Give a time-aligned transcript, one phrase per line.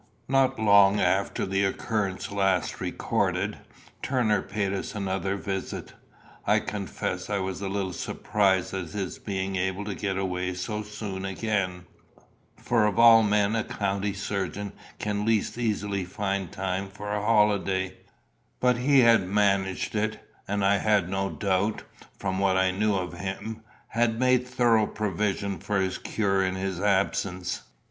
[0.27, 3.59] Not long after the occurrence last recorded,
[4.01, 5.93] Turner paid us another visit.
[6.47, 10.81] I confess I was a little surprised at his being able to get away so
[10.81, 11.85] soon again;
[12.57, 17.93] for of all men a country surgeon can least easily find time for a holiday;
[18.59, 21.83] but he had managed it, and I had no doubt,
[22.17, 26.79] from what I knew of him, had made thorough provision for his cure in his
[26.81, 27.61] absence.